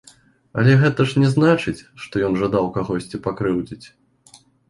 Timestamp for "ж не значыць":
1.11-1.83